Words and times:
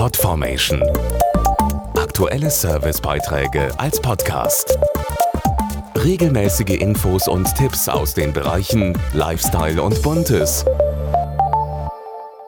Podformation. 0.00 0.82
Aktuelle 1.94 2.48
Servicebeiträge 2.50 3.70
als 3.78 4.00
Podcast. 4.00 4.78
Regelmäßige 5.94 6.80
Infos 6.80 7.28
und 7.28 7.54
Tipps 7.54 7.86
aus 7.86 8.14
den 8.14 8.32
Bereichen 8.32 8.98
Lifestyle 9.12 9.82
und 9.82 10.00
Buntes. 10.00 10.64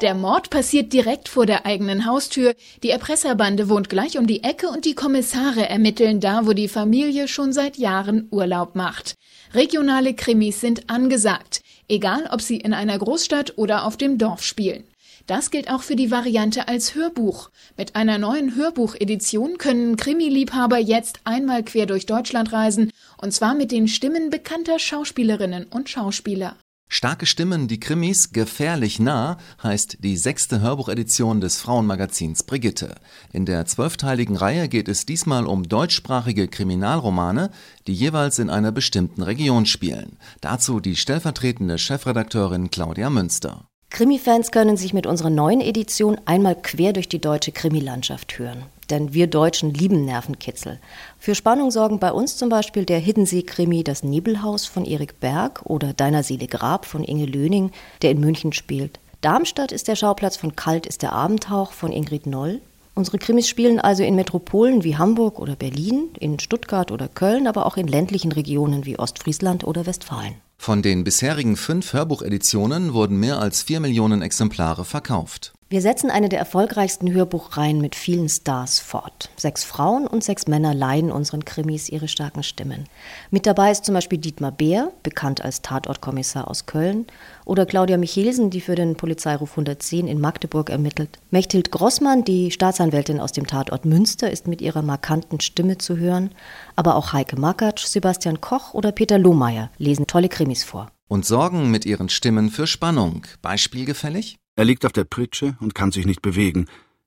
Der 0.00 0.14
Mord 0.14 0.48
passiert 0.48 0.94
direkt 0.94 1.28
vor 1.28 1.44
der 1.44 1.66
eigenen 1.66 2.06
Haustür. 2.06 2.54
Die 2.82 2.88
Erpresserbande 2.88 3.68
wohnt 3.68 3.90
gleich 3.90 4.16
um 4.16 4.26
die 4.26 4.42
Ecke 4.42 4.68
und 4.68 4.86
die 4.86 4.94
Kommissare 4.94 5.68
ermitteln 5.68 6.20
da, 6.20 6.46
wo 6.46 6.54
die 6.54 6.68
Familie 6.68 7.28
schon 7.28 7.52
seit 7.52 7.76
Jahren 7.76 8.28
Urlaub 8.30 8.76
macht. 8.76 9.16
Regionale 9.52 10.14
Krimis 10.14 10.62
sind 10.62 10.88
angesagt, 10.88 11.60
egal 11.86 12.30
ob 12.32 12.40
sie 12.40 12.56
in 12.56 12.72
einer 12.72 12.96
Großstadt 12.96 13.58
oder 13.58 13.84
auf 13.84 13.98
dem 13.98 14.16
Dorf 14.16 14.42
spielen. 14.42 14.84
Das 15.26 15.50
gilt 15.50 15.70
auch 15.70 15.82
für 15.82 15.96
die 15.96 16.10
Variante 16.10 16.68
als 16.68 16.94
Hörbuch. 16.94 17.50
Mit 17.76 17.94
einer 17.94 18.18
neuen 18.18 18.56
Hörbuchedition 18.56 19.58
können 19.58 19.96
Krimi-Liebhaber 19.96 20.78
jetzt 20.78 21.20
einmal 21.24 21.62
quer 21.62 21.86
durch 21.86 22.06
Deutschland 22.06 22.52
reisen, 22.52 22.90
und 23.18 23.32
zwar 23.32 23.54
mit 23.54 23.70
den 23.70 23.88
Stimmen 23.88 24.30
bekannter 24.30 24.78
Schauspielerinnen 24.78 25.64
und 25.64 25.88
Schauspieler. 25.88 26.56
Starke 26.94 27.24
Stimmen, 27.24 27.68
die 27.68 27.80
Krimis 27.80 28.32
gefährlich 28.32 29.00
nah, 29.00 29.38
heißt 29.62 29.98
die 30.00 30.18
sechste 30.18 30.60
Hörbuchedition 30.60 31.40
des 31.40 31.58
Frauenmagazins 31.58 32.42
Brigitte. 32.42 32.96
In 33.32 33.46
der 33.46 33.64
zwölfteiligen 33.64 34.36
Reihe 34.36 34.68
geht 34.68 34.88
es 34.88 35.06
diesmal 35.06 35.46
um 35.46 35.62
deutschsprachige 35.62 36.48
Kriminalromane, 36.48 37.50
die 37.86 37.94
jeweils 37.94 38.38
in 38.38 38.50
einer 38.50 38.72
bestimmten 38.72 39.22
Region 39.22 39.64
spielen. 39.64 40.18
Dazu 40.42 40.80
die 40.80 40.96
stellvertretende 40.96 41.78
Chefredakteurin 41.78 42.70
Claudia 42.70 43.08
Münster. 43.08 43.71
Krimi-Fans 43.92 44.52
können 44.52 44.78
sich 44.78 44.94
mit 44.94 45.06
unserer 45.06 45.28
neuen 45.28 45.60
Edition 45.60 46.18
einmal 46.24 46.56
quer 46.56 46.94
durch 46.94 47.10
die 47.10 47.20
deutsche 47.20 47.52
Krimilandschaft 47.52 48.38
hören. 48.38 48.62
Denn 48.88 49.12
wir 49.12 49.26
Deutschen 49.26 49.74
lieben 49.74 50.06
Nervenkitzel. 50.06 50.80
Für 51.18 51.34
Spannung 51.34 51.70
sorgen 51.70 51.98
bei 51.98 52.10
uns 52.10 52.38
zum 52.38 52.48
Beispiel 52.48 52.86
der 52.86 52.98
Hiddensee-Krimi 52.98 53.84
Das 53.84 54.02
Nebelhaus 54.02 54.64
von 54.64 54.86
Erik 54.86 55.20
Berg 55.20 55.60
oder 55.64 55.92
Deiner 55.92 56.22
Seele 56.22 56.46
Grab 56.46 56.86
von 56.86 57.04
Inge 57.04 57.26
Löning, 57.26 57.70
der 58.00 58.12
in 58.12 58.20
München 58.20 58.54
spielt. 58.54 58.98
Darmstadt 59.20 59.72
ist 59.72 59.88
der 59.88 59.96
Schauplatz 59.96 60.38
von 60.38 60.56
Kalt 60.56 60.86
ist 60.86 61.02
der 61.02 61.12
Abendhauch 61.12 61.72
von 61.72 61.92
Ingrid 61.92 62.24
Noll. 62.26 62.62
Unsere 62.94 63.18
Krimis 63.18 63.46
spielen 63.46 63.78
also 63.78 64.02
in 64.02 64.14
Metropolen 64.14 64.84
wie 64.84 64.96
Hamburg 64.96 65.38
oder 65.38 65.54
Berlin, 65.54 66.08
in 66.18 66.38
Stuttgart 66.38 66.92
oder 66.92 67.08
Köln, 67.08 67.46
aber 67.46 67.66
auch 67.66 67.76
in 67.76 67.88
ländlichen 67.88 68.32
Regionen 68.32 68.86
wie 68.86 68.98
Ostfriesland 68.98 69.64
oder 69.64 69.84
Westfalen. 69.84 70.36
Von 70.64 70.80
den 70.80 71.02
bisherigen 71.02 71.56
fünf 71.56 71.92
Hörbucheditionen 71.92 72.92
wurden 72.94 73.16
mehr 73.16 73.40
als 73.40 73.64
vier 73.64 73.80
Millionen 73.80 74.22
Exemplare 74.22 74.84
verkauft. 74.84 75.52
Wir 75.72 75.80
setzen 75.80 76.10
eine 76.10 76.28
der 76.28 76.38
erfolgreichsten 76.38 77.10
Hörbuchreihen 77.14 77.80
mit 77.80 77.94
vielen 77.94 78.28
Stars 78.28 78.78
fort. 78.78 79.30
Sechs 79.38 79.64
Frauen 79.64 80.06
und 80.06 80.22
sechs 80.22 80.46
Männer 80.46 80.74
leihen 80.74 81.10
unseren 81.10 81.46
Krimis 81.46 81.88
ihre 81.88 82.08
starken 82.08 82.42
Stimmen. 82.42 82.84
Mit 83.30 83.46
dabei 83.46 83.70
ist 83.70 83.86
zum 83.86 83.94
Beispiel 83.94 84.18
Dietmar 84.18 84.52
Beer, 84.52 84.92
bekannt 85.02 85.42
als 85.42 85.62
Tatortkommissar 85.62 86.46
aus 86.46 86.66
Köln, 86.66 87.06
oder 87.46 87.64
Claudia 87.64 87.96
Michelsen, 87.96 88.50
die 88.50 88.60
für 88.60 88.74
den 88.74 88.96
Polizeiruf 88.96 89.52
110 89.52 90.08
in 90.08 90.20
Magdeburg 90.20 90.68
ermittelt. 90.68 91.18
Mechthild 91.30 91.72
Grossmann, 91.72 92.22
die 92.22 92.50
Staatsanwältin 92.50 93.18
aus 93.18 93.32
dem 93.32 93.46
Tatort 93.46 93.86
Münster, 93.86 94.30
ist 94.30 94.46
mit 94.46 94.60
ihrer 94.60 94.82
markanten 94.82 95.40
Stimme 95.40 95.78
zu 95.78 95.96
hören. 95.96 96.32
Aber 96.76 96.96
auch 96.96 97.14
Heike 97.14 97.40
Makatsch, 97.40 97.86
Sebastian 97.86 98.42
Koch 98.42 98.74
oder 98.74 98.92
Peter 98.92 99.16
Lohmeier 99.16 99.70
lesen 99.78 100.06
tolle 100.06 100.28
Krimis 100.28 100.64
vor. 100.64 100.90
Und 101.08 101.24
sorgen 101.24 101.70
mit 101.70 101.86
ihren 101.86 102.10
Stimmen 102.10 102.50
für 102.50 102.66
Spannung. 102.66 103.26
Beispielgefällig? 103.40 104.36
Er 104.54 104.64
liegt 104.66 104.84
auf 104.84 104.92
der 104.92 105.04
Pritsche 105.04 105.56
und 105.60 105.74
kann 105.74 105.92
sich 105.92 106.04
nicht 106.04 106.20
bewegen. 106.20 106.66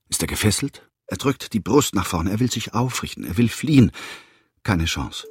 Ist 0.10 0.24
er 0.24 0.28
gefesselt? 0.28 0.90
Er 1.08 1.18
drückt 1.18 1.54
die 1.54 1.60
Brust 1.60 1.94
nach 1.94 2.08
vorne. 2.08 2.32
Er 2.32 2.40
will 2.40 2.50
sich 2.52 2.74
aufrichten. 2.74 3.24
Er 3.24 3.38
will 3.38 3.50
fliehen. 3.50 3.92
Keine 4.64 4.86
Chance. 4.86 5.28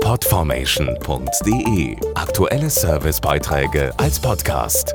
Podformation.de 0.00 1.96
Aktuelle 2.14 2.70
Servicebeiträge 2.70 3.98
als 3.98 4.20
Podcast. 4.20 4.94